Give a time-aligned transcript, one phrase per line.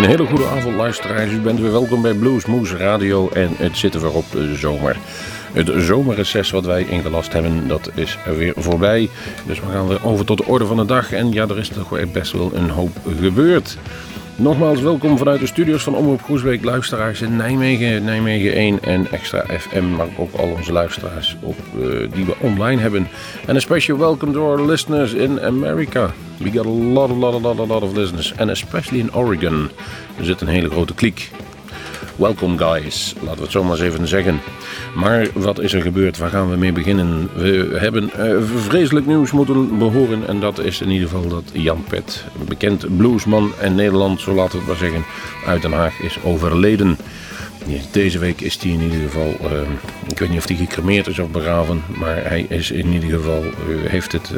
[0.00, 1.32] Een hele goede avond luisteraars.
[1.32, 4.96] U bent weer welkom bij Blues Moose Radio en het zitten weer op de zomer.
[5.52, 9.08] Het zomerreces wat wij ingelast hebben, dat is weer voorbij.
[9.46, 11.12] Dus we gaan weer over tot de orde van de dag.
[11.12, 13.78] En ja, er is toch best wel een hoop gebeurd.
[14.40, 19.44] Nogmaals welkom vanuit de studios van Omroep Groesbeek, luisteraars in Nijmegen, Nijmegen 1 en Extra
[19.58, 23.08] FM, maar ook al onze luisteraars op, uh, die we online hebben.
[23.46, 26.10] En een special welcome to our listeners in America.
[26.36, 29.70] We got a lot, a lot, a lot, lot of listeners, and especially in Oregon.
[30.18, 31.30] Er zit een hele grote kliek.
[32.20, 34.40] Welkom guys, laten we het zo maar eens even zeggen.
[34.94, 36.18] Maar wat is er gebeurd?
[36.18, 37.30] Waar gaan we mee beginnen?
[37.34, 40.28] We hebben uh, vreselijk nieuws moeten behoren.
[40.28, 44.34] En dat is in ieder geval dat Jan Pet, een bekend bluesman in Nederland, zo
[44.34, 45.04] laten we het maar zeggen,
[45.46, 46.98] uit Den Haag is overleden.
[47.90, 49.60] Deze week is hij in ieder geval, uh,
[50.08, 53.42] ik weet niet of hij gecremeerd is of begraven, maar hij is in ieder geval,
[53.44, 54.32] uh, heeft het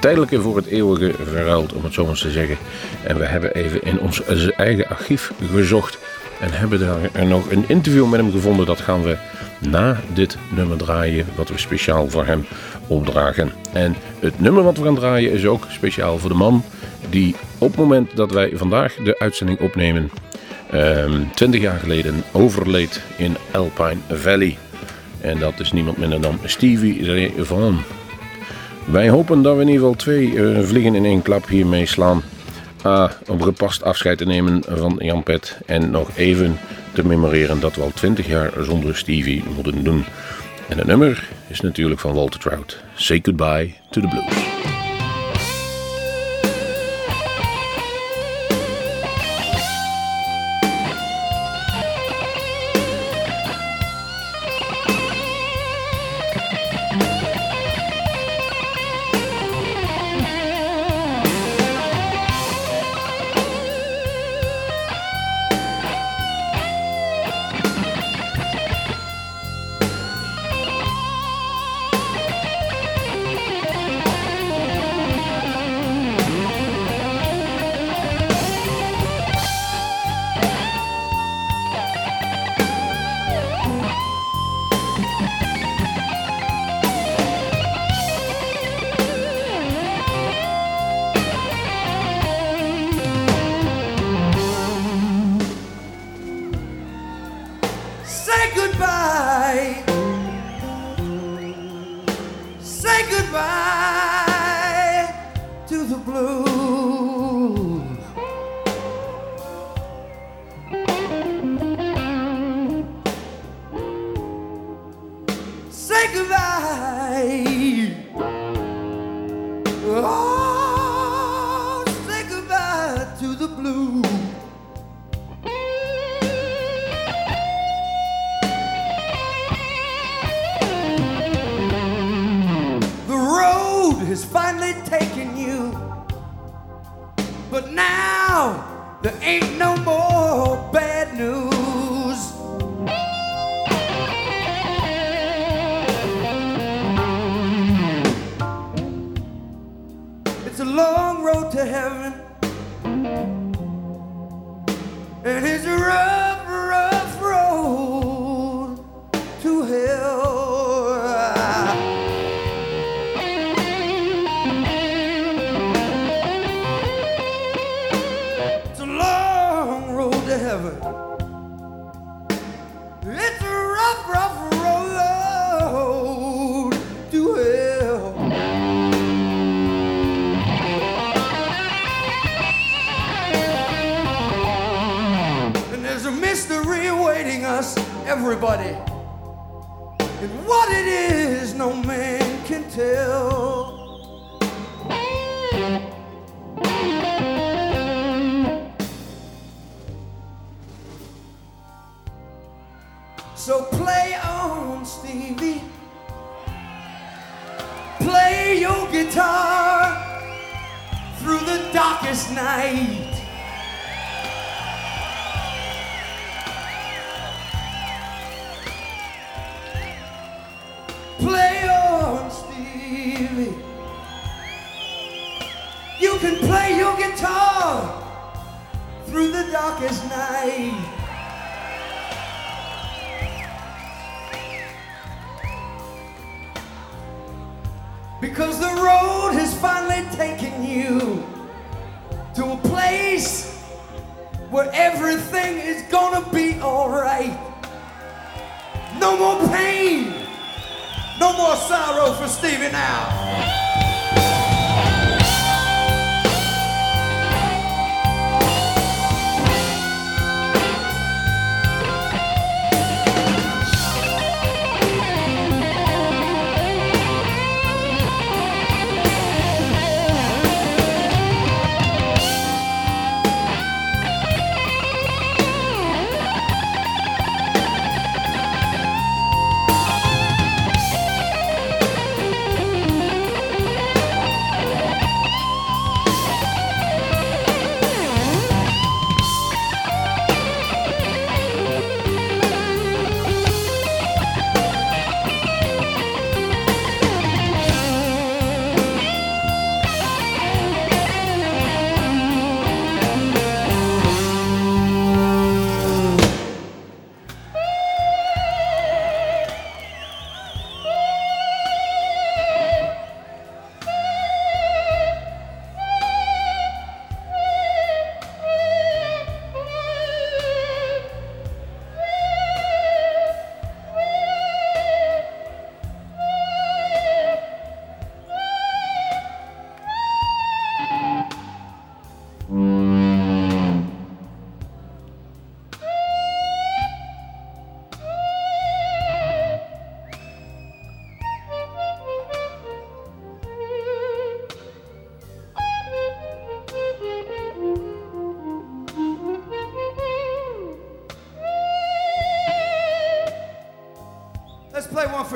[0.00, 2.56] tijdelijke voor het eeuwige verruild, om het zo maar te zeggen.
[3.02, 4.22] En we hebben even in ons
[4.56, 5.98] eigen archief gezocht
[6.40, 8.66] en hebben daar nog een interview met hem gevonden.
[8.66, 9.16] Dat gaan we
[9.58, 12.46] na dit nummer draaien, wat we speciaal voor hem
[12.86, 13.52] opdragen.
[13.72, 16.64] En het nummer wat we gaan draaien is ook speciaal voor de man
[17.10, 20.10] die op het moment dat wij vandaag de uitzending opnemen,
[20.74, 24.58] um, 20 jaar geleden overleed in Alpine Valley.
[25.20, 27.78] En dat is niemand minder dan Stevie Van.
[28.84, 32.22] Wij hopen dat we in ieder geval twee uh, vliegen in één klap hiermee slaan.
[33.28, 36.58] Om gepast afscheid te nemen van Jan Pet en nog even
[36.94, 40.04] te memoreren dat we al 20 jaar zonder Stevie moeten doen.
[40.68, 42.82] En het nummer is natuurlijk van Walter Trout.
[42.94, 44.45] Say goodbye to the blues.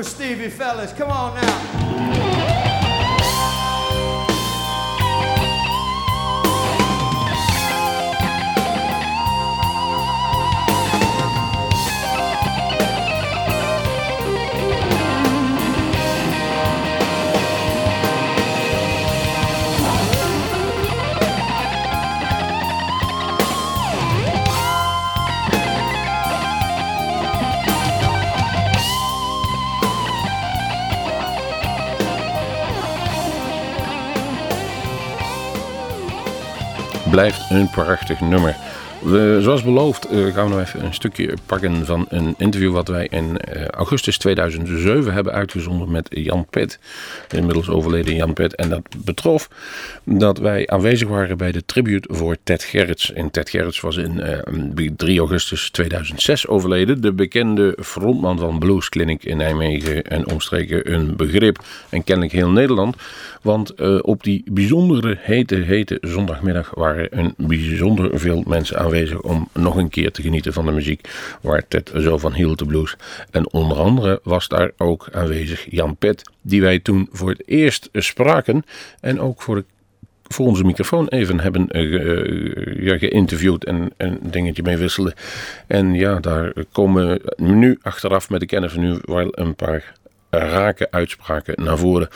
[0.03, 0.95] For Stevie, fellas.
[0.95, 1.70] Come on now.
[37.21, 38.57] Blijft een prachtig nummer.
[39.01, 42.89] We, zoals beloofd uh, gaan we nog even een stukje pakken van een interview wat
[42.89, 46.79] wij in uh, augustus 2007 hebben uitgezonden met Jan Pet.
[47.35, 48.55] Inmiddels overleden Jan Pet.
[48.55, 49.49] En dat betrof
[50.05, 53.13] dat wij aanwezig waren bij de tribute voor Ted Gerrits.
[53.13, 57.01] En Ted Gerrits was in uh, eh, 3 augustus 2006 overleden.
[57.01, 61.59] De bekende frontman van Blues Clinic in Nijmegen en omstreken een begrip.
[61.89, 62.97] En kennelijk heel Nederland.
[63.43, 69.49] Want op die bijzondere hete, hete zondagmiddag waren een bijzonder veel mensen aanwezig aanwezig om
[69.53, 71.09] nog een keer te genieten van de muziek
[71.41, 72.97] waar Ted zo van hield, de blues.
[73.31, 77.89] En onder andere was daar ook aanwezig Jan Pet, die wij toen voor het eerst
[77.93, 78.65] spraken
[79.01, 79.65] en ook voor
[80.33, 85.15] voor onze microfoon even hebben uh, ja, geïnterviewd en een dingetje mee wisselden.
[85.67, 89.93] En ja, daar komen nu achteraf met de kennis van nu wel een paar
[90.31, 92.09] rake uitspraken naar voren.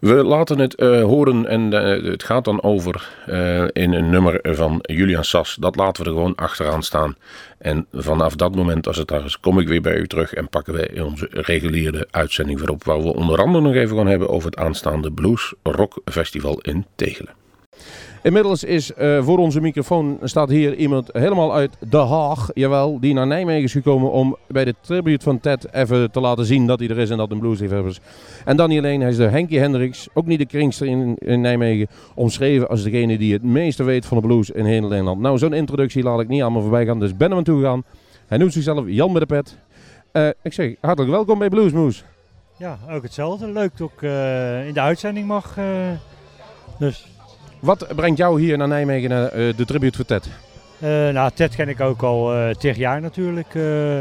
[0.00, 4.38] We laten het uh, horen en uh, het gaat dan over uh, in een nummer
[4.42, 5.56] van Julian Sas.
[5.60, 7.16] Dat laten we er gewoon achteraan staan.
[7.58, 10.48] En vanaf dat moment, als het daar is, kom ik weer bij u terug en
[10.48, 12.84] pakken wij onze reguliere uitzending weer op.
[12.84, 16.86] Waar we onder andere nog even gaan hebben over het aanstaande Blues Rock Festival in
[16.94, 17.45] Tegelen.
[18.26, 23.14] Inmiddels is uh, voor onze microfoon staat hier iemand helemaal uit De Haag, jawel, die
[23.14, 26.78] naar Nijmegen is gekomen om bij de tribute van Ted even te laten zien dat
[26.78, 28.00] hij er is en dat een bluesliefhebber is.
[28.44, 31.88] En dan niet alleen, hij is de Henkie Hendricks, ook niet de kringster in, Nijmegen,
[32.14, 35.20] omschreven als degene die het meeste weet van de blues in heel Nederland.
[35.20, 37.84] Nou, zo'n introductie laat ik niet allemaal voorbij gaan, dus ben hem aan toe gegaan.
[38.26, 39.58] Hij noemt zichzelf Jan met de pet.
[40.12, 42.04] Uh, ik zeg, hartelijk welkom bij Bluesmoes.
[42.56, 43.52] Ja, ook hetzelfde.
[43.52, 45.58] Leuk dat ik uh, in de uitzending mag.
[46.78, 47.15] dus
[47.60, 50.28] wat brengt jou hier naar Nijmegen naar uh, de tribute voor Ted?
[50.78, 53.52] Uh, nou, Ted ken ik ook al uh, tig jaar natuurlijk.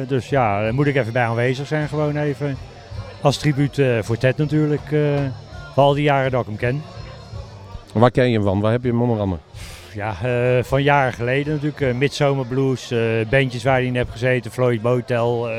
[0.08, 2.58] dus ja, daar moet ik even bij aanwezig zijn gewoon even.
[3.22, 4.88] Als tribute voor Ted natuurlijk.
[5.74, 6.82] voor al die jaren dat ik hem ken.
[7.94, 8.60] Waar ken je hem van?
[8.60, 9.42] Waar heb je hem onder andere?
[9.94, 10.16] Ja,
[10.64, 12.48] van jaren geleden natuurlijk.
[12.48, 12.94] Blues,
[13.30, 14.52] bandjes waar hij in hebt gezeten.
[14.52, 15.50] Floyd Motel.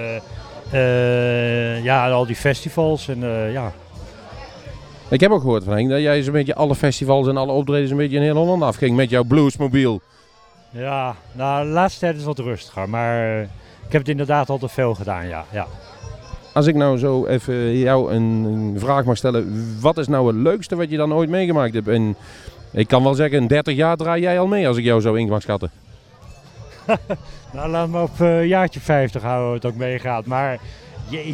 [1.83, 3.09] ja, al die festivals.
[3.09, 3.73] En ja,
[5.11, 7.91] ik heb ook gehoord van Henk dat jij zo'n beetje alle festivals en alle optredens
[7.91, 10.01] een beetje in heel Holland afging met jouw bluesmobiel.
[10.71, 13.41] Ja, nou de laatste tijd is het wat rustiger, maar
[13.87, 15.45] ik heb het inderdaad al te veel gedaan, ja.
[15.53, 15.67] ja.
[16.53, 20.77] Als ik nou zo even jou een, vraag mag stellen, wat is nou het leukste
[20.77, 21.89] wat je dan ooit meegemaakt hebt?
[21.89, 22.17] En
[22.73, 25.29] ik kan wel zeggen, 30 jaar draai jij al mee als ik jou zo in
[25.29, 25.71] mag schatten.
[27.53, 30.27] nou, laat me op een jaartje 50 houden het ook meegaat.
[30.27, 30.59] Maar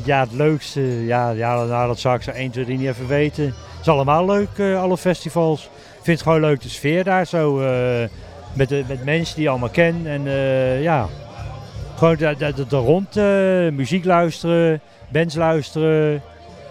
[0.04, 3.06] ja, het leukste, ja, ja nou, dat zou ik zo 1, 2, 3 niet even
[3.06, 3.44] weten.
[3.44, 5.64] Het is allemaal leuk, alle festivals.
[5.64, 7.54] Ik vind het gewoon leuk de sfeer daar zo.
[8.52, 10.02] met, de, met mensen die je allemaal ken.
[10.04, 10.22] En
[10.82, 11.08] ja,
[11.96, 13.14] gewoon er rond
[13.74, 16.22] muziek luisteren, bands luisteren.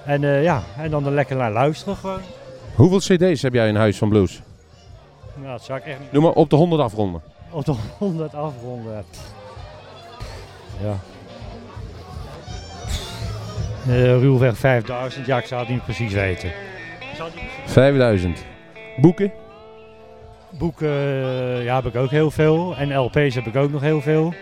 [0.06, 2.22] En ja, en dan er lekker naar luisteren gewoon.
[2.76, 4.42] Hoeveel cd's heb jij in huis van blues?
[5.36, 6.12] Nou, dat zou ik echt niet...
[6.12, 7.22] Noem maar op de 100 afronden.
[7.52, 9.04] Op de 100 afronden.
[10.82, 10.96] Ja.
[13.88, 16.52] Uh, ruwweg 5000, ja, ik zou het niet precies weten.
[17.00, 18.46] Niet 5000.
[18.98, 19.32] Boeken?
[20.50, 22.76] Boeken uh, ja, heb ik ook heel veel.
[22.78, 24.34] En LP's heb ik ook nog heel veel.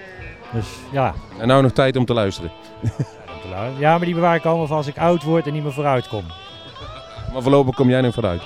[0.54, 1.14] Dus ja.
[1.40, 2.52] En nou nog tijd om te luisteren.
[3.80, 6.08] ja, maar die bewaar ik allemaal van als ik oud word en niet meer vooruit
[6.08, 6.24] kom.
[7.34, 8.42] Maar voorlopig kom jij nog vooruit.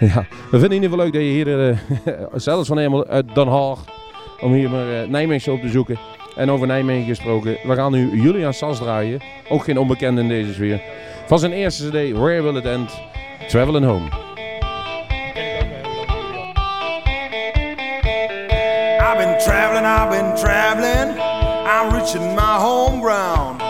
[0.00, 1.76] Ja, we vinden in ieder geval leuk dat je hier, uh,
[2.48, 3.78] zelfs van helemaal uit Den Haag,
[4.40, 5.98] om hier maar uh, Nijmegen op te zoeken.
[6.36, 9.20] En over Nijmegen gesproken, we gaan nu Julian Sas draaien.
[9.48, 10.80] Ook geen onbekende in deze sfeer.
[11.26, 13.00] Van zijn eerste cd, Where Will It End?
[13.48, 14.08] Traveling Home.
[19.00, 21.20] I've been traveling, I've been traveling.
[21.66, 23.60] I'm reaching my home ground.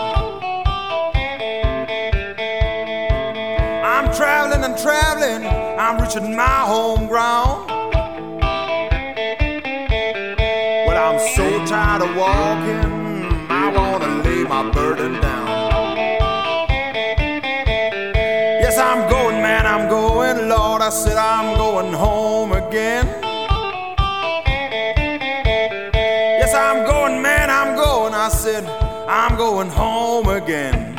[3.83, 5.45] I'm traveling and traveling.
[5.77, 7.72] I'm reaching my home ground.
[21.83, 23.05] Going home again.
[26.39, 28.13] Yes, I'm going, man, I'm going.
[28.13, 28.63] I said
[29.09, 30.95] I'm going home again.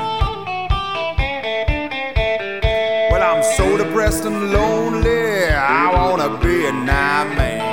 [3.10, 5.46] Well, I'm so depressed and lonely.
[5.46, 7.63] I wanna be a night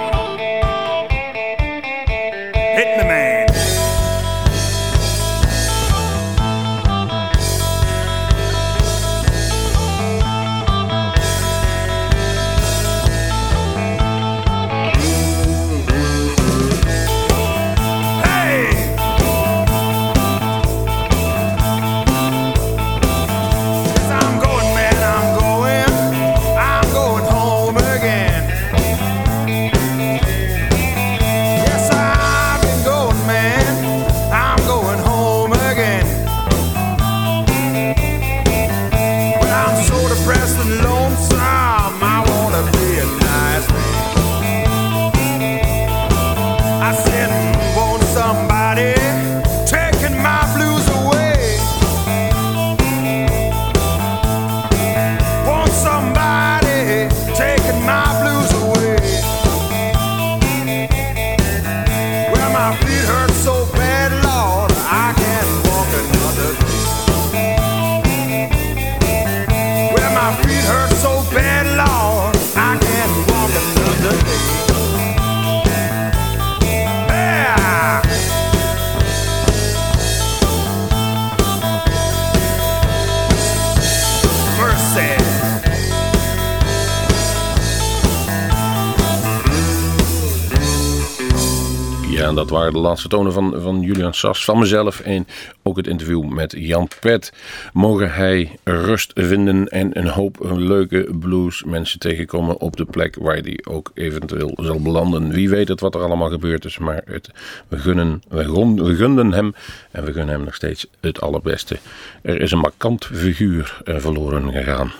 [92.91, 95.27] laatste tonen van, van Julian Sas, van mezelf en
[95.63, 97.33] ook het interview met Jan Pet.
[97.73, 103.35] Mogen hij rust vinden en een hoop leuke blues mensen tegenkomen op de plek waar
[103.35, 105.29] hij ook eventueel zal belanden.
[105.29, 107.29] Wie weet het wat er allemaal gebeurd is, maar het,
[107.67, 109.53] we, gunnen, we, we gunden hem
[109.91, 111.77] en we gunnen hem nog steeds het allerbeste.
[112.21, 114.91] Er is een markant figuur eh, verloren gegaan.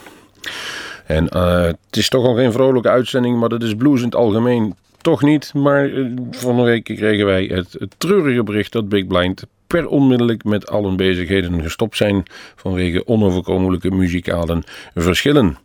[1.06, 4.16] En uh, het is toch al geen vrolijke uitzending, maar dat is blues in het
[4.16, 5.54] algemeen toch niet.
[5.54, 5.90] Maar
[6.32, 10.84] van een week kregen wij het, treurige bericht dat Big Blind per onmiddellijk met al
[10.84, 12.24] hun bezigheden gestopt zijn
[12.56, 14.64] vanwege onoverkomelijke muzikale
[14.96, 15.58] verschillen.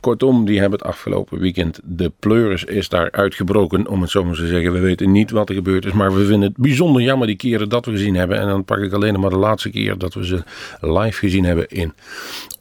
[0.00, 1.80] Kortom, die hebben het afgelopen weekend.
[1.84, 4.72] De pleuris is daar uitgebroken, om het zo maar te zeggen.
[4.72, 7.68] We weten niet wat er gebeurd is, maar we vinden het bijzonder jammer die keren
[7.68, 8.38] dat we gezien hebben.
[8.38, 10.42] En dan pak ik alleen maar de laatste keer dat we ze
[10.80, 11.92] live gezien hebben in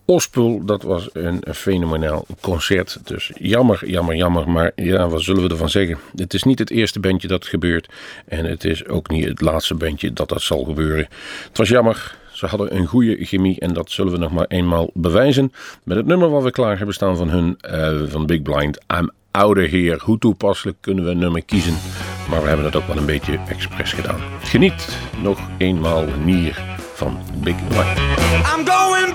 [0.10, 3.00] Ospul, dat was een fenomenaal concert.
[3.04, 4.50] Dus jammer, jammer, jammer.
[4.50, 5.98] Maar ja, wat zullen we ervan zeggen?
[6.16, 7.90] Het is niet het eerste bandje dat gebeurt.
[8.26, 11.08] En het is ook niet het laatste bandje dat dat zal gebeuren.
[11.48, 12.18] Het was jammer.
[12.32, 15.54] Ze hadden een goede chemie en dat zullen we nog maar eenmaal bewijzen.
[15.84, 18.80] Met het nummer wat we klaar hebben staan van hun, uh, van Big Blind.
[18.98, 20.02] I'm oude heer.
[20.04, 21.78] Hoe toepasselijk kunnen we een nummer kiezen?
[22.30, 24.22] Maar we hebben het ook wel een beetje expres gedaan.
[24.44, 26.64] Geniet nog eenmaal Nier
[26.94, 27.98] van Big Blind.
[28.58, 29.14] I'm going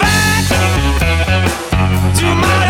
[2.25, 2.64] to my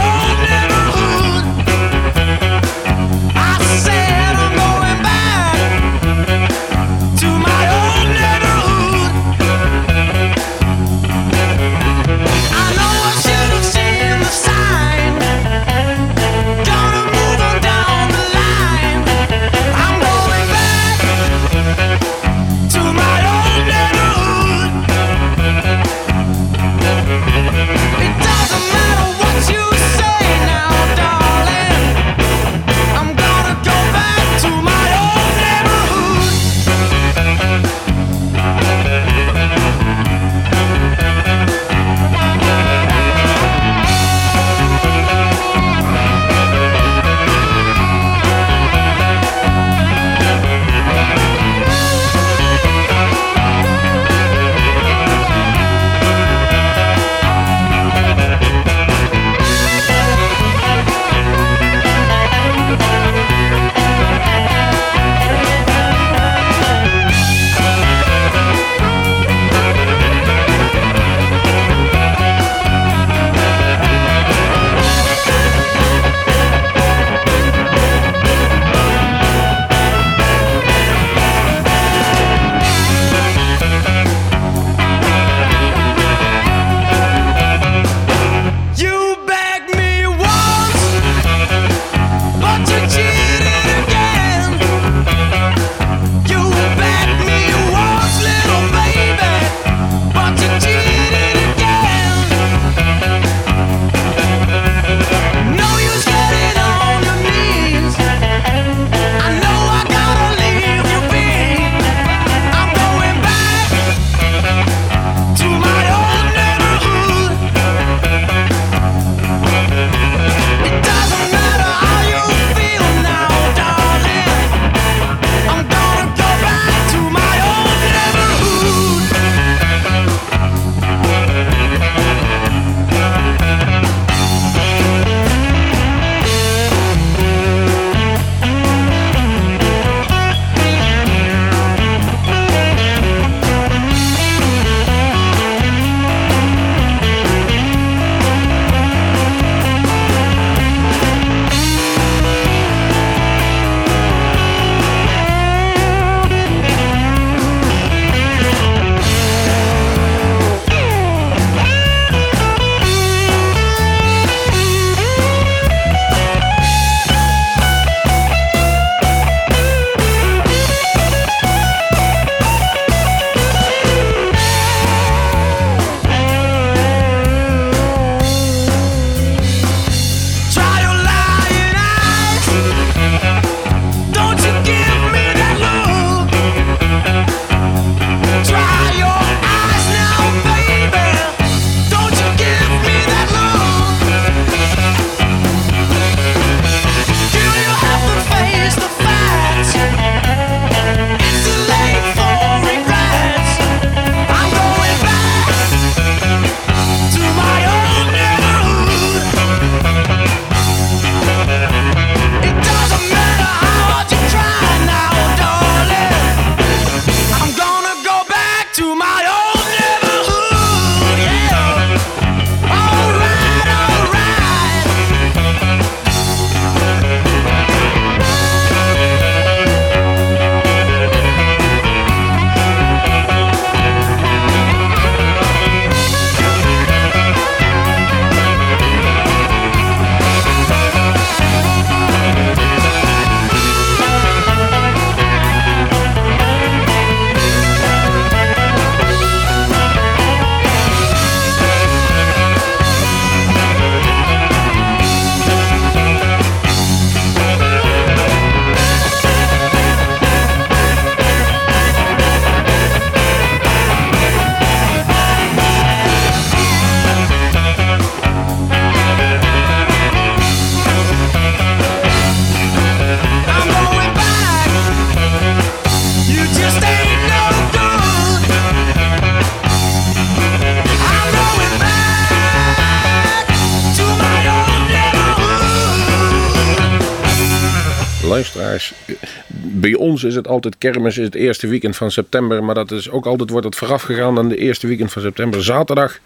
[289.62, 292.64] Bij ons is het altijd kermis, is het eerste weekend van september.
[292.64, 295.64] Maar dat is ook altijd, wordt het voorafgegaan aan de eerste weekend van september.
[295.64, 296.18] Zaterdag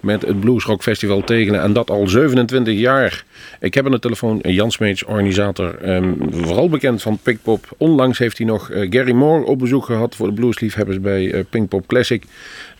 [0.00, 1.62] met het Bluesrock Festival Tegelen.
[1.62, 3.24] En dat al 27 jaar.
[3.60, 5.74] Ik heb aan de telefoon Jan Smeets, organisator.
[5.74, 7.66] ehm, vooral bekend van Pinkpop.
[7.76, 11.44] Onlangs heeft hij nog eh, Gary Moore op bezoek gehad voor de bluesliefhebbers bij eh,
[11.50, 12.24] Pinkpop Classic.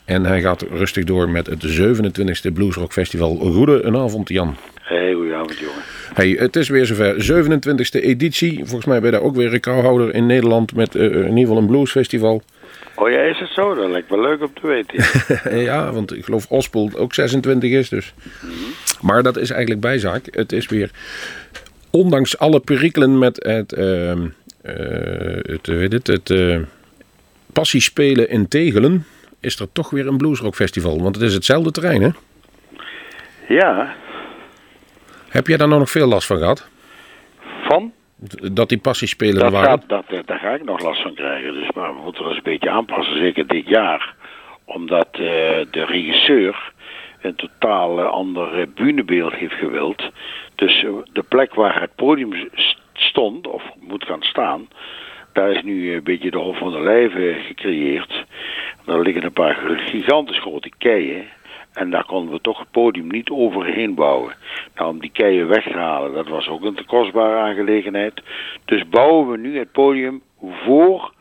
[0.05, 3.37] En hij gaat rustig door met het 27e Bluesrock Festival.
[3.37, 4.57] Goedenavond Jan.
[4.81, 5.93] Hey, goedenavond jongen.
[6.14, 7.14] Hey, het is weer zover.
[7.14, 8.57] 27e editie.
[8.57, 11.57] Volgens mij ben je daar ook weer recordhouder in Nederland met eh, in ieder geval
[11.57, 12.42] een bluesfestival.
[12.94, 13.74] Oh ja, is het zo?
[13.74, 15.05] Dat lijkt me leuk om te weten.
[15.50, 15.61] ja.
[15.72, 18.14] ja, want ik geloof Ospel ook 26 is dus.
[19.00, 20.29] Maar dat is eigenlijk bijzaak.
[20.31, 20.90] Het is weer,
[21.90, 24.27] ondanks alle perikelen met het, ehm
[24.64, 26.59] eh, het, weet het, het eh,
[27.53, 29.07] passiespelen in Tegelen,
[29.40, 31.03] is er toch weer een bluesrock festival.
[31.03, 32.11] Want het is hetzelfde terrein, hè?
[33.48, 33.94] ja,
[35.35, 36.68] Heb jij daar nou nog veel last van gehad?
[37.64, 37.92] van?
[38.53, 39.68] Dat die passiespelen er Dat waren?
[39.68, 41.53] gaat, dat, daar ga ik nog last van krijgen.
[41.55, 44.14] Dus maar we moeten er eens een beetje aanpassen, zeker dit jaar.
[44.64, 45.18] Omdat eh,
[45.70, 46.73] de regisseur
[47.20, 50.03] een totaal eh, ander eh, bühnebeeld heeft gewild.
[50.55, 52.49] Dus de plek waar het podium
[52.92, 54.68] stond, of moet gaan staan...
[55.33, 58.25] Daar is nu een beetje de Hof van de Lijven gecreëerd.
[58.85, 61.25] Daar liggen een paar gigantisch grote keien.
[61.74, 64.34] En daar konden we toch het podium niet overheen bouwen.
[64.74, 68.22] Nou, om die keien weg te halen, dat was ook een te kostbare aangelegenheid.
[68.64, 71.12] Dus bouwen we nu het podium voor,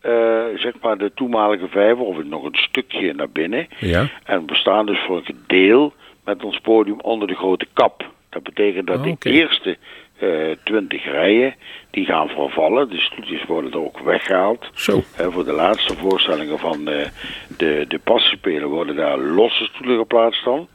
[0.00, 3.66] eh, zeg maar, de toenmalige vijver, of nog een stukje naar binnen.
[3.78, 4.08] Ja.
[4.24, 5.92] En we staan dus voor een deel
[6.24, 8.10] met ons podium onder de grote kap.
[8.28, 9.76] Dat betekent dat Oh, de eerste
[10.64, 11.54] twintig rijen,
[11.90, 12.88] die gaan vervallen.
[12.88, 14.70] De stoeltjes worden er ook weggehaald.
[14.74, 15.02] Zo.
[15.16, 17.06] Voor de laatste voorstellingen van eh,
[17.56, 20.68] de, de passenspelen worden daar losse stoelen geplaatst dan.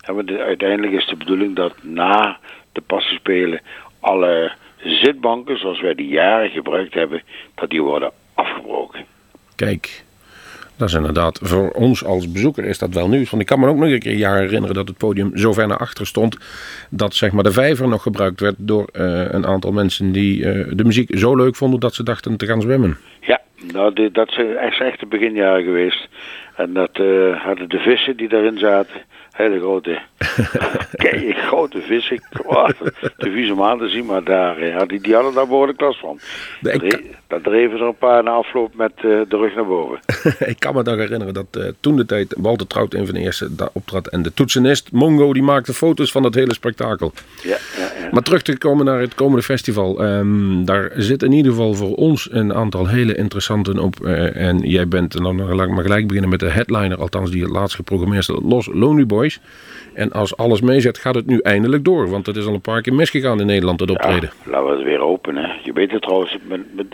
[0.00, 2.38] En uiteindelijk is de bedoeling dat na
[2.72, 3.60] de passenspelen
[4.00, 7.22] alle zitbanken, zoals wij die jaren gebruikt hebben,
[7.54, 9.04] dat die worden afgebroken.
[9.56, 10.04] Kijk,
[10.78, 13.30] dat is inderdaad voor ons als bezoeker is dat wel nieuws.
[13.30, 15.66] Want ik kan me ook nog een keer jaren herinneren dat het podium zo ver
[15.66, 16.38] naar achter stond.
[16.90, 20.66] Dat zeg maar de vijver nog gebruikt werd door eh, een aantal mensen die eh,
[20.70, 22.96] de muziek zo leuk vonden dat ze dachten te gaan zwemmen.
[23.20, 23.40] Ja,
[23.72, 26.08] nou, dat zijn echt, echt de beginjaren geweest.
[26.56, 29.00] En dat eh, hadden de vissen die daarin zaten,
[29.38, 29.98] hele grote,
[31.02, 32.20] kei, grote vissen.
[33.16, 35.80] Te vies om aan te zien, maar daar, eh, had die, die hadden daar behoorlijk
[35.80, 36.18] last van.
[36.60, 39.66] De- ik- Dre- Daar dreven er een paar na afloop met eh, de rug naar
[39.66, 39.98] boven.
[40.52, 43.20] ik kan me dan herinneren dat eh, toen de tijd Walter Trout een van de
[43.20, 44.06] eerste daar optrad.
[44.08, 47.12] En de toetsenist Mongo die maakte foto's van dat hele spektakel.
[47.42, 47.56] Ja, ja,
[48.02, 48.08] ja.
[48.10, 50.04] Maar terug te komen naar het komende festival.
[50.04, 54.00] ehm, daar zit in ieder geval voor ons een aantal hele interessante op.
[54.34, 57.42] en jij bent, en dan laat ik maar gelijk beginnen met de headliner, althans die
[57.42, 59.06] het laatst geprogrammeerd is, Los Lonely
[59.94, 62.10] En als alles meezet, gaat het nu eindelijk door.
[62.10, 64.30] Want het is al een paar keer misgegaan in Nederland, het optreden.
[64.44, 65.50] Ja, laten we het weer openen.
[65.62, 66.86] Je weet het trouwens, met, met,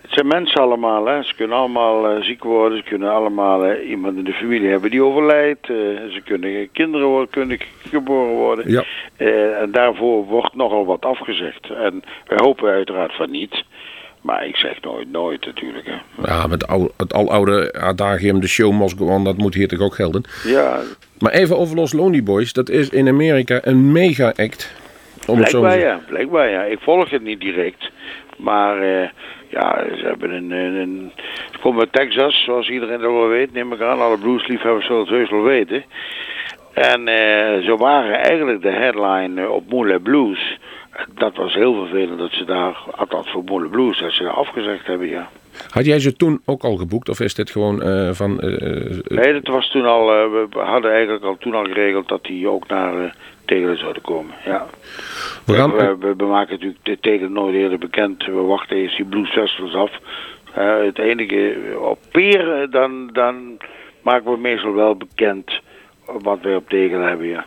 [0.00, 1.06] het zijn mensen allemaal.
[1.06, 1.22] Hè.
[1.22, 2.78] Ze kunnen allemaal eh, ziek worden.
[2.78, 5.68] Ze kunnen allemaal eh, iemand in de familie hebben die overlijdt.
[5.68, 5.76] eh,
[6.10, 8.70] ze kunnen kinderen worden, kunnen geboren worden.
[8.70, 8.84] Ja.
[9.60, 11.70] En daarvoor wordt nogal wat afgezegd.
[11.70, 13.64] En wij hopen uiteraard van niet.
[14.20, 15.86] Maar ik zeg nooit nooit natuurlijk.
[15.86, 16.26] Hè.
[16.32, 19.94] Ja, met het aloude adagium, de show must go on, dat moet hier toch ook
[19.94, 20.24] gelden.
[20.44, 20.80] Ja,
[21.18, 22.52] Maar even over Los Lonely Boys.
[22.52, 24.74] Dat is in Amerika een mega-act.
[25.20, 25.88] Zo Blijkbaar zeggen.
[25.88, 26.62] ja, blijkbaar ja.
[26.62, 27.90] Ik volg het niet direct.
[28.36, 29.08] Maar eh,
[29.48, 31.12] ja, ze hebben een, een, een...
[31.52, 33.52] Ze komen uit Texas, zoals iedereen dat wel weet.
[33.52, 35.84] Neem ik aan, alle bluesliefhebbers zullen het heus wel weten.
[36.74, 40.49] En eh, ze waren eigenlijk de headline eh, op Moulin Blues.
[41.14, 44.86] Dat was heel vervelend dat ze daar, althans voor Moulin Blues, dat ze daar afgezegd
[44.86, 45.28] hebben, ja.
[45.70, 47.08] Had jij ze toen ook al geboekt?
[47.08, 48.40] Of is dit gewoon eh, van...
[48.40, 52.24] eh, eh, Nee, dat was toen al, we hadden eigenlijk al toen al geregeld dat
[52.24, 54.66] die ook naar Tegelen zouden komen, ja.
[55.46, 58.26] we gaan, we, we, we maken natuurlijk de Tegelen nooit eerder bekend.
[58.26, 59.90] We wachten eerst die blues festivals af.
[60.52, 63.56] Het enige, op Peer, eh, dan, dan
[64.02, 65.60] maken we meestal wel bekend
[66.04, 67.46] wat wij op Tegelen hebben, ja.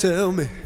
[0.00, 0.59] tell me?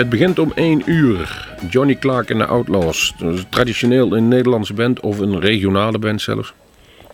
[0.00, 1.48] Het begint om 1 uur.
[1.70, 3.14] Johnny Clark en de Outlaws.
[3.50, 6.54] Traditioneel een Nederlandse band of een regionale band zelfs.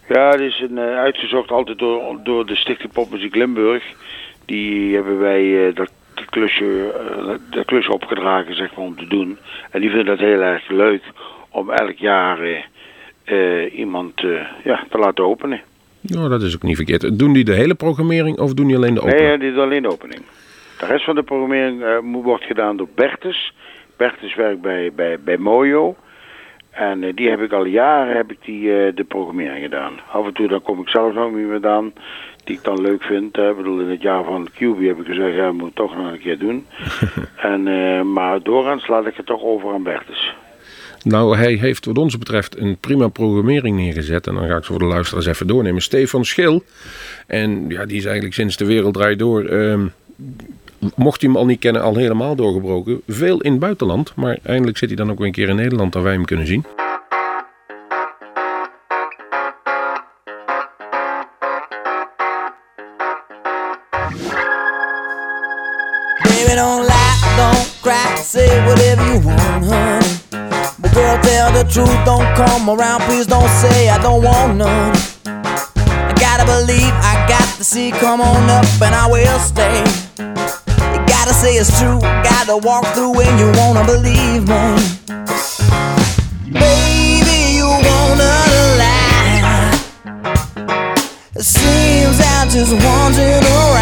[0.08, 3.84] Ja, het is een, eh, uitgezocht altijd door, door de Stichting Popmuziek Limburg.
[4.44, 5.90] Die hebben wij eh, dat,
[6.30, 9.38] klusje, eh, dat klusje opgedragen zeg maar, om te doen.
[9.70, 11.02] En die vinden dat heel erg leuk
[11.50, 12.38] om elk jaar
[13.24, 15.60] eh, iemand eh, ja, te laten openen.
[16.00, 17.18] Nou, dat is ook niet verkeerd.
[17.18, 19.28] Doen die de hele programmering of doen die alleen de opening?
[19.28, 20.20] Nee, dit is alleen de opening.
[20.78, 23.52] De rest van de programmering eh, moet- wordt gedaan door Bertus.
[23.96, 25.96] Bertus werkt bij, bij, bij Mojo.
[26.70, 29.92] En eh, die heb ik al jaren heb ik die, eh, de programmering gedaan.
[30.12, 31.92] Af en toe dan kom ik zelf nog iemand aan
[32.44, 33.36] die ik dan leuk vind.
[33.38, 36.12] Ik bedoel, in het jaar van QB heb ik gezegd, ja, moet ik toch nog
[36.12, 36.66] een keer doen.
[37.36, 37.62] en,
[38.12, 40.34] maar doorgaans laat ik het toch over aan Bertus.
[41.02, 44.26] Nou, hij heeft wat ons betreft een prima programmering neergezet.
[44.26, 45.82] En dan ga ik ze voor de luisteraars even doornemen.
[45.82, 46.62] Stefan Schil.
[47.26, 49.44] En ja, die is eigenlijk sinds de wereld draait door.
[49.44, 49.86] ehm,
[50.94, 53.00] mocht hij hem al niet kennen, al helemaal doorgebroken.
[53.06, 54.12] Veel in het buitenland.
[54.16, 56.46] Maar eindelijk zit hij dan ook weer een keer in Nederland, dat wij hem kunnen
[56.46, 56.64] zien.
[66.22, 70.00] Baby, don't lie, don't cry, say whatever you want, honey.
[70.78, 74.96] But girl, tell the truth, don't come around, please don't say I don't want none.
[75.24, 80.05] I gotta believe, I got to see, come on up and I will stay.
[81.46, 84.64] Say it's true, gotta walk through when you wanna believe me.
[86.50, 88.32] Baby, you wanna
[88.82, 89.70] lie.
[91.36, 93.75] It seems I'm just wandering around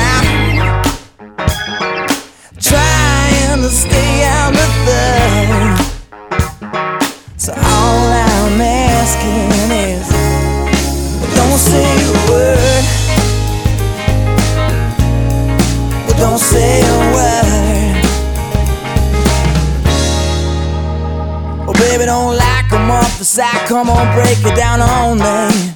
[22.05, 25.73] Baby don't like 'em off the side Come on break it down on me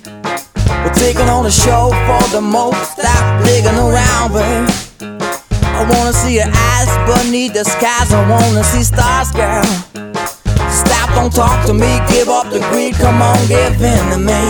[0.84, 4.68] We're taking on the show for the most Stop digging around babe
[5.80, 8.12] I wanna see your eyes beneath the skies.
[8.12, 9.64] I wanna see stars, girl.
[10.82, 12.00] Stop, don't talk to me.
[12.08, 14.42] Give up the greed, come on, give in to me.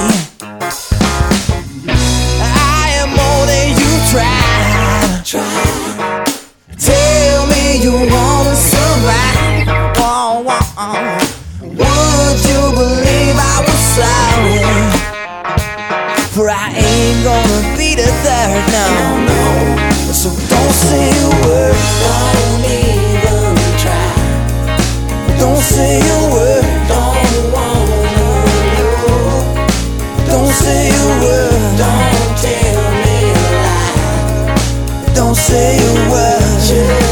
[2.75, 5.21] I am more than you tried.
[6.79, 8.57] Tell me you wanna
[14.03, 15.09] I?
[16.35, 18.87] For I ain't gonna be the third, no,
[19.27, 19.43] no.
[20.13, 24.11] So don't say a word, don't even try.
[25.39, 28.87] Don't say a word, don't wanna know.
[30.31, 35.15] Don't say a word, don't tell me a lie.
[35.15, 37.08] Don't say a word, just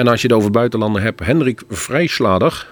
[0.00, 2.66] En als je het over buitenlanden hebt, Hendrik Vrijslader.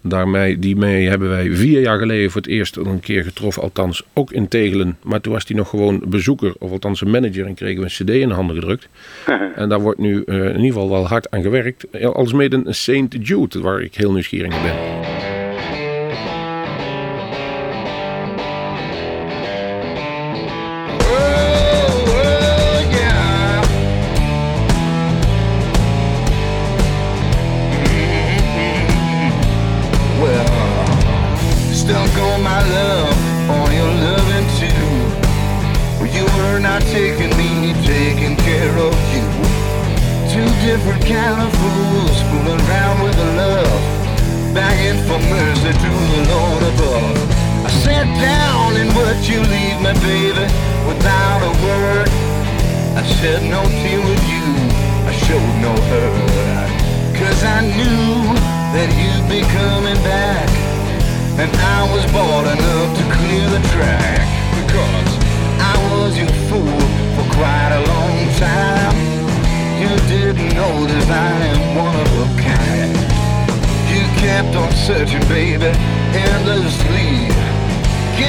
[0.00, 3.62] Daarmee, die mee hebben wij vier jaar geleden voor het eerst een keer getroffen.
[3.62, 4.98] Althans, ook in Tegelen.
[5.02, 7.46] Maar toen was hij nog gewoon bezoeker, of althans een manager.
[7.46, 8.88] En kregen we een cd in de handen gedrukt.
[9.56, 12.02] en daar wordt nu eh, in ieder geval wel hard aan gewerkt.
[12.02, 14.89] Als mede een Saint Jude, waar ik heel nieuwsgierig naar ben.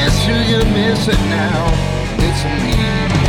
[0.02, 0.66] Guess who you're
[1.30, 1.68] now?
[2.18, 3.21] It's me.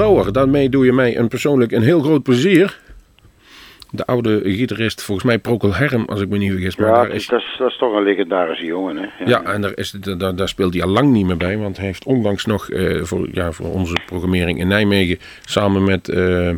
[0.00, 0.32] trouwer.
[0.32, 2.78] Daarmee doe je mij een persoonlijk een heel groot plezier.
[3.90, 6.76] De oude gitarist, volgens mij Procol Herm, als ik me niet vergis.
[6.76, 7.02] Maar ja.
[7.02, 8.96] Dat, is, dat, is, toch een legendarische jongen.
[8.96, 9.02] Hè?
[9.02, 9.10] Ja.
[9.24, 9.90] ja, en daar, is,
[10.34, 11.56] daar speelt hij al lang niet meer bij.
[11.58, 16.08] Want hij heeft onlangs nog eh, voor, ja, voor onze programmering in Nijmegen samen met
[16.08, 16.48] eh,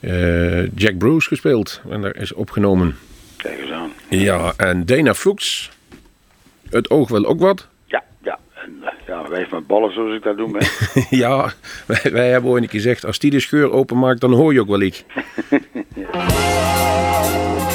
[0.00, 1.80] eh, Jack Bruce gespeeld.
[1.90, 2.96] En daar is opgenomen.
[3.36, 3.92] Kijk eens aan.
[4.08, 5.70] Ja, en Dana Fuchs.
[6.70, 7.68] Het oog wel ook wat.
[8.82, 10.58] Eh, ja, wijf met ballen zoals ik dat doe.
[10.58, 11.00] Hè?
[11.24, 11.52] ja,
[11.86, 15.04] wij, hebben ooit gezegd, als die de scheur openmaakt, dan hoor je ook wel iets.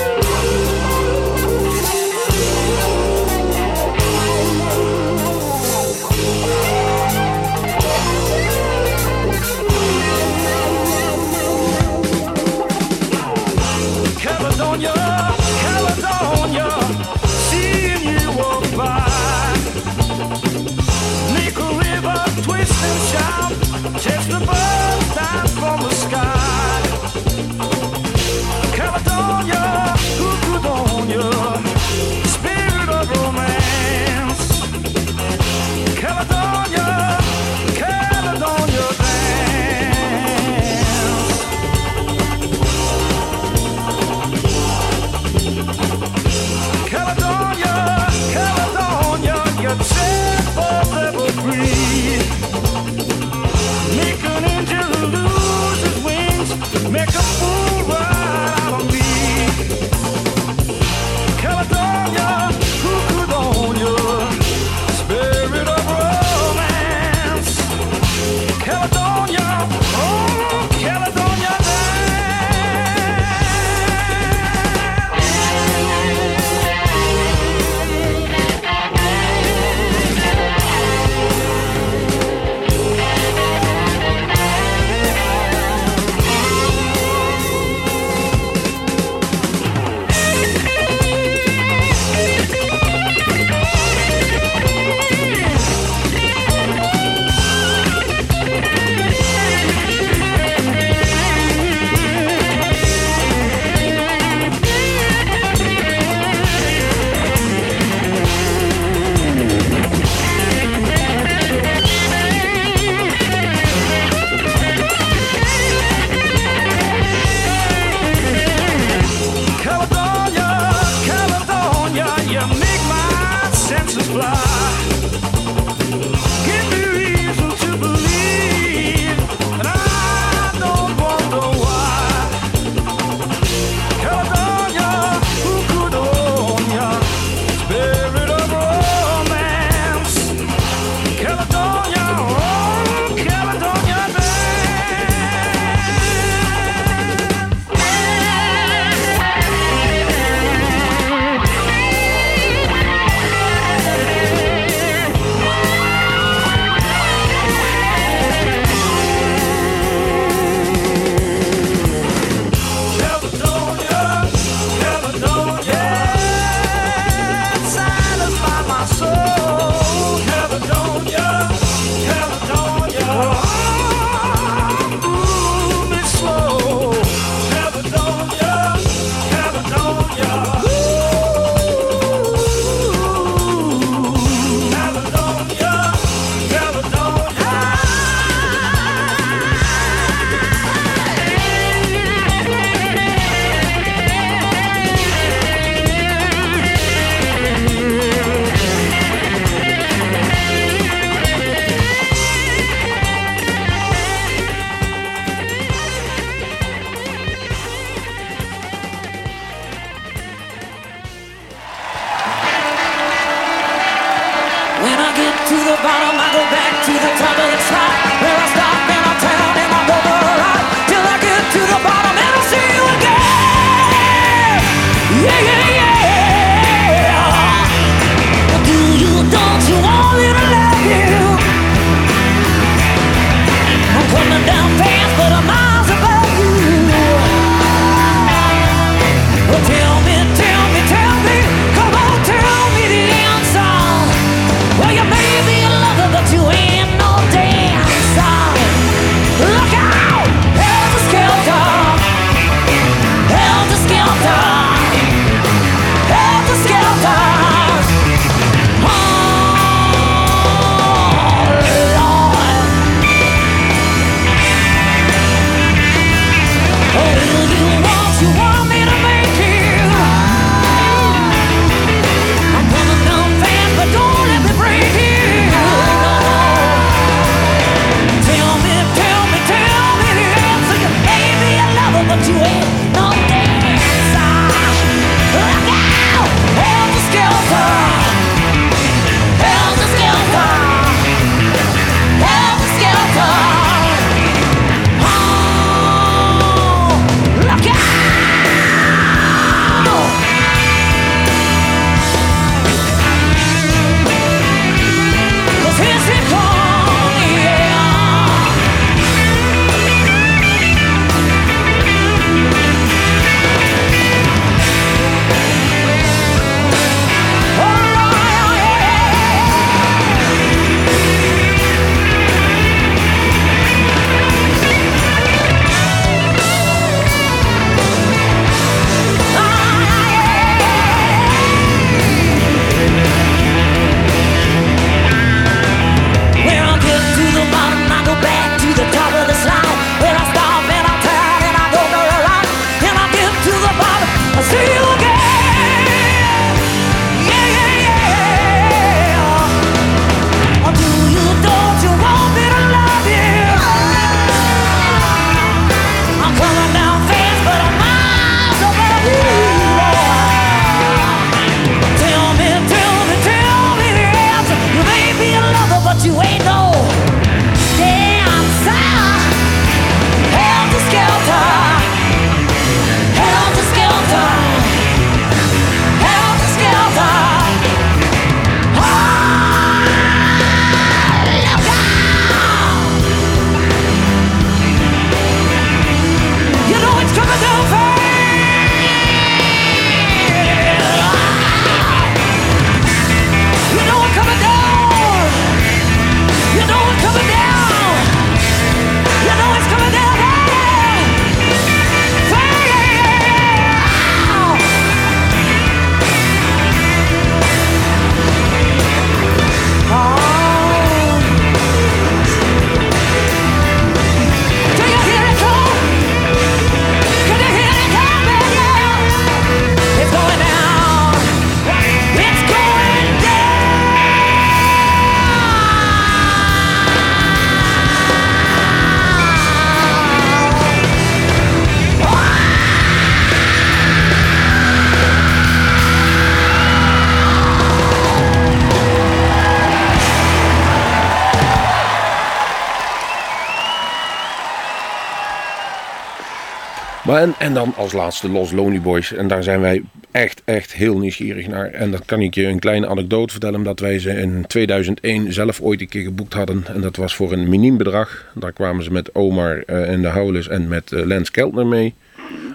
[447.19, 449.13] en, en dan als laatste Los Lonely Boys.
[449.13, 451.71] En daar zijn wij echt, echt heel nieuwsgierig naar.
[451.71, 453.57] En dat kan ik je een kleine anekdote vertellen.
[453.57, 456.63] Omdat wij ze in 2001 zelf ooit een keer geboekt hadden.
[456.67, 458.31] En dat was voor een miniem bedrag.
[458.35, 461.93] Daar kwamen ze met Omar eh, en de Howlers en met eh, Lance Keltner mee.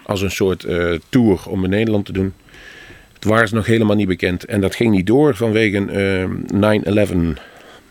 [0.02, 2.32] Als een soort eh, tour om in Nederland te doen.
[3.14, 4.44] Het waren ze nog helemaal niet bekend.
[4.44, 5.84] En dat ging niet door vanwege
[6.52, 7.40] eh 9-11.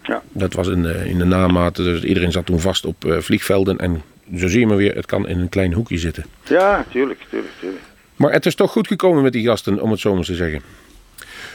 [0.04, 0.22] Ja.
[0.32, 1.70] Dat was in de, in de.
[1.74, 3.78] Dus iedereen zat toen vast op vliegvelden.
[3.78, 4.02] En
[4.36, 6.26] zo zie je maar weer, het kan in een klein hoekje zitten.
[6.44, 7.84] Ja, tuurlijk, tuurlijk, tuurlijk.
[8.16, 10.62] Maar het is toch goed gekomen met die gasten, om het zo maar te zeggen.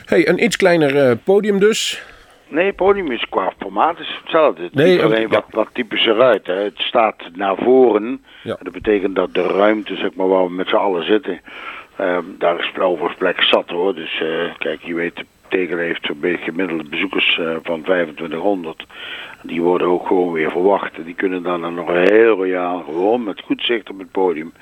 [0.04, 2.02] hey, een iets kleiner eh, podium dus.
[2.48, 4.62] Nee, het podium is qua formaat is hetzelfde.
[4.62, 6.46] Het Nee, alleen wat, wat typischer uit.
[6.46, 6.54] Hè.
[6.54, 8.24] Het staat naar voren.
[8.42, 8.56] Ja.
[8.62, 11.40] Dat betekent dat de ruimte, zeg maar, waar we met z'n allen zitten,
[11.96, 13.94] ehm, daar is overigens plek zat hoor.
[13.94, 18.84] Dus eh, kijk, je weet, Tegel heeft zo'n beetje gemiddelde bezoekers eh, van 2500.
[19.42, 21.04] Die worden ook gewoon weer verwacht.
[21.04, 24.52] Die kunnen dan nog heel royaal, gewoon met goed zicht op het podium,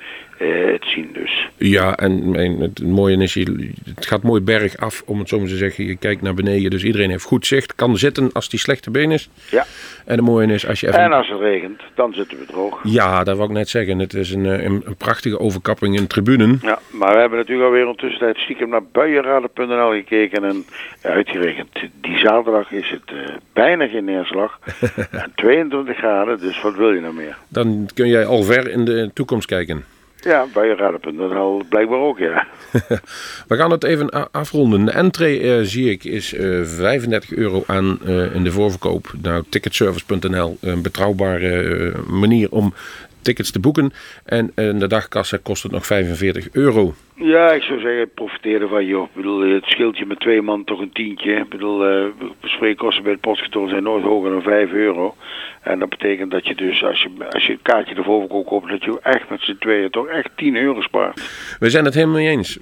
[0.41, 1.47] eh, het zien dus.
[1.57, 5.39] Ja, en, en het mooie is, je- het gaat mooi berg af, om het zo
[5.39, 5.85] maar te zeggen.
[5.85, 7.75] Je kijkt naar beneden, dus iedereen heeft goed zicht.
[7.75, 9.29] Kan zitten als die slechte been is.
[9.51, 9.65] Ja.
[10.05, 10.99] En het mooie is, als je even...
[10.99, 12.79] En als het regent, dan zitten we droog.
[12.83, 13.99] Ja, dat wou ik net zeggen.
[13.99, 16.59] Het is een, eh, een, een prachtige overkapping in tribunen.
[16.61, 20.65] Ja, maar we hebben natuurlijk alweer ondertussen stiekem naar buienraden.nl gekeken en
[21.01, 21.69] uitgerekend.
[22.01, 24.59] Die zaterdag is het eh, bijna geen neerslag.
[25.11, 27.37] en 22 graden, dus wat wil je nou meer?
[27.47, 29.83] Dan kun jij al ver in de toekomst kijken.
[30.21, 32.47] Ja, buienraden.nl blijkbaar ook, ja.
[33.47, 34.85] We gaan het even afronden.
[34.85, 39.13] De entree, eh, zie ik, is eh 35 euro aan eh, in de voorverkoop.
[39.21, 42.73] Nou, ticketservice.nl, een betrouwbare manier om
[43.21, 43.93] tickets te boeken.
[44.25, 46.93] En eh, de dagkassa kost het nog 45 euro.
[47.15, 49.03] Ja, ik zou zeggen, profiteer ervan, joh.
[49.03, 51.31] Ik bedoel, het scheelt je met twee man toch een tientje.
[51.31, 52.05] Ik bedoel, eh
[52.43, 55.15] spreekkosten bij het postkantoor zijn nooit hoger dan 5 euro.
[55.61, 58.83] En dat betekent dat je dus, als je, als je het kaartje ervoor koopt, dat
[58.83, 61.21] je echt met z'n tweeën toch echt 10 euro spaart.
[61.59, 62.59] We zijn het helemaal mee eens.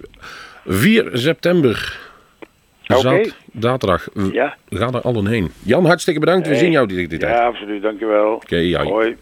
[0.65, 2.08] 4 september.
[2.97, 3.01] Oké.
[3.01, 4.07] Zat, zaterdag.
[4.31, 4.55] Ja.
[4.69, 5.51] gaan er allen heen.
[5.63, 6.47] Jan, hartstikke bedankt.
[6.47, 7.31] We zien jou die, die tijd.
[7.31, 8.33] Ja, absoluut, dankjewel.
[8.33, 8.83] Oké, ja.
[8.83, 9.15] Hoi.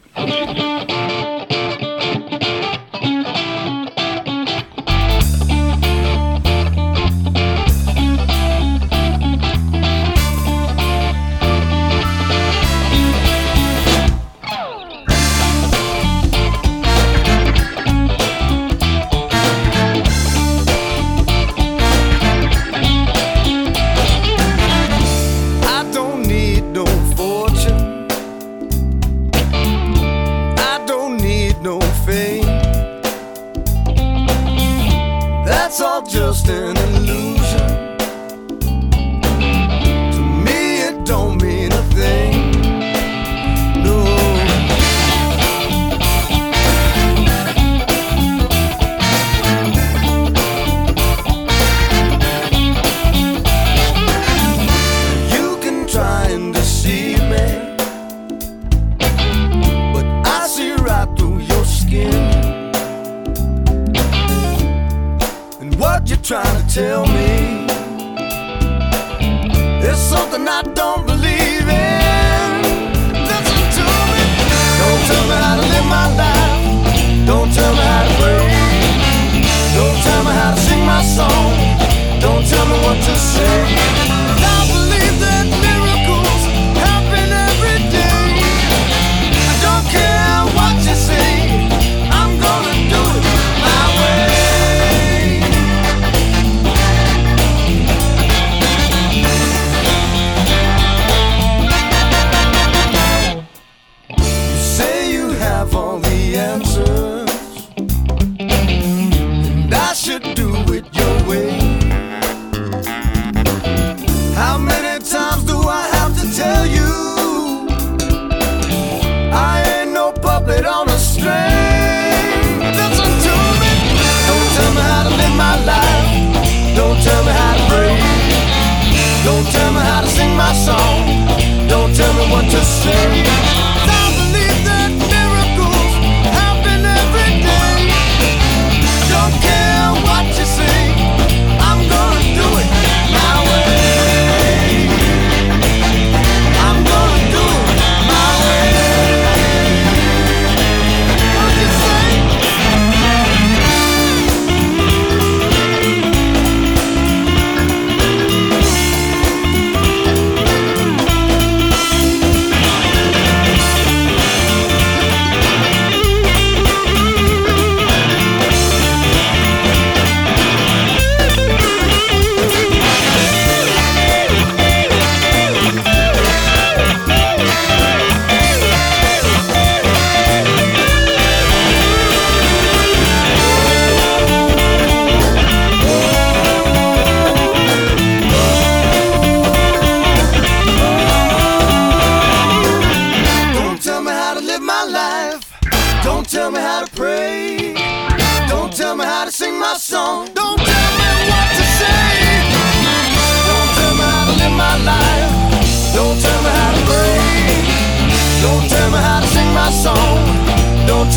[66.77, 67.65] Tell me
[69.81, 72.51] is something I don't believe in.
[73.29, 74.21] Listen to me.
[74.81, 77.25] Don't tell me how to live my life.
[77.25, 78.45] Don't tell me how to pray.
[79.77, 81.49] Don't tell me how to sing my song.
[82.21, 84.26] Don't tell me what to say.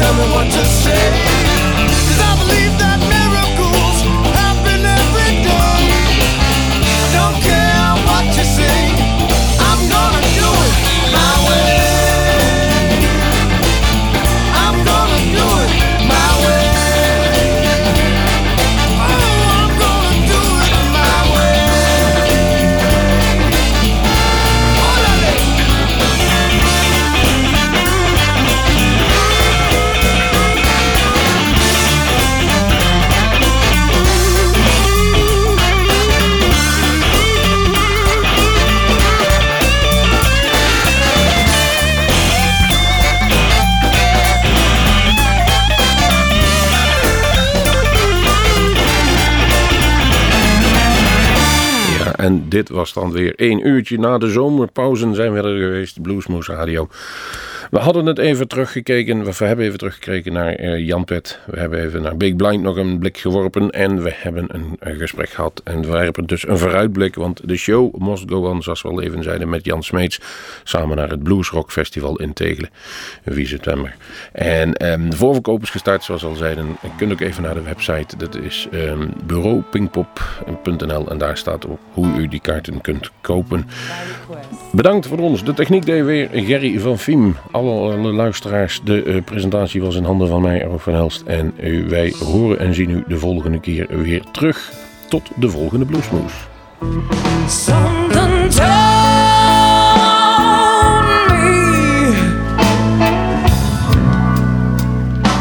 [0.00, 0.99] Tell me what to say.
[52.60, 56.88] Dit was dan weer één uurtje na de zomerpauze zijn we er geweest, Bluesmoose Radio.
[57.70, 61.38] We hadden het even teruggekeken, we hebben even teruggekeken naar eh, Jan Pet.
[61.46, 64.98] We hebben even naar Big Blind nog een blik geworpen en we hebben een, een
[64.98, 65.60] gesprek gehad.
[65.64, 69.02] En we werpen dus een vooruitblik, want de show must go on, zoals we al
[69.02, 70.20] even zeiden, met Jan Smeets.
[70.64, 72.70] Samen naar het Blues Rock Festival in Tegelen,
[73.26, 73.96] 4 september.
[74.32, 76.66] En ehm, de voorverkoop is gestart, zoals al zeiden.
[76.82, 81.80] Je kunt ook even naar de website, dat is ehm bureaupingpop.nl en daar staat op
[81.92, 83.66] hoe u die kaarten kunt kopen.
[84.72, 85.44] Bedankt voor ons.
[85.44, 87.36] De techniek deed weer Gerry van Fiem.
[87.60, 91.22] Alle, luisteraars, de eh, presentatie was in handen van mij, Erwin van Helst.
[91.22, 94.72] En eh, wij horen en zien u de volgende keer weer terug.
[95.08, 96.32] Tot de volgende Bluesmoes.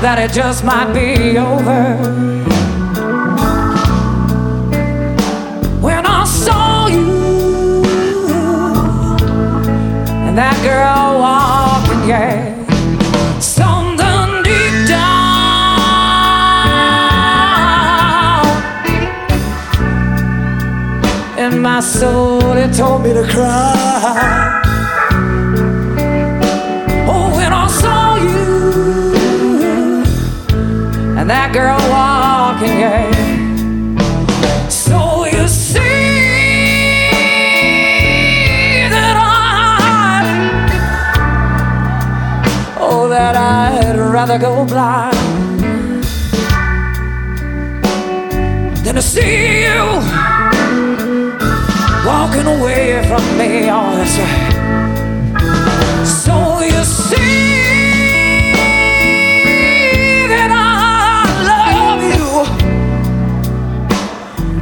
[0.02, 1.98] That it just might be over.
[5.82, 7.84] When I saw you
[10.28, 10.99] and that girl
[21.80, 24.62] my soul, it told me to cry.
[27.08, 30.04] Oh, when I saw you
[31.18, 33.29] and that girl walking,
[44.20, 45.16] rather go blind
[48.84, 49.82] than to see you
[52.06, 53.70] walking away from me.
[53.72, 54.56] Oh, that's right.
[56.06, 57.48] So you see
[60.34, 62.28] that I love you.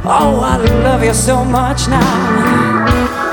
[0.04, 3.27] Oh, I love you so much now.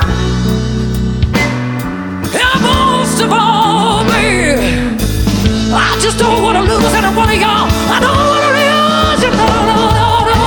[5.96, 7.72] I just don't want to lose any one of y'all.
[7.88, 9.32] I don't want to lose you.
[9.32, 10.40] No, no, no, no,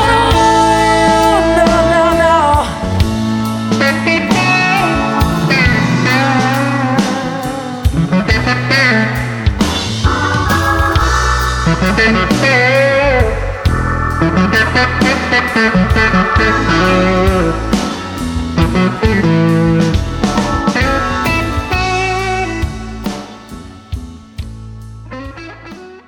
[1.56, 2.36] no, no, no, no.
[15.56, 15.87] Thank